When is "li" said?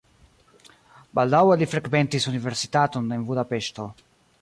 1.63-1.69